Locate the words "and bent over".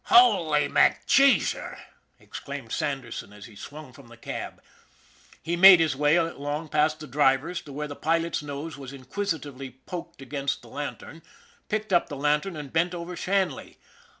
12.57-13.15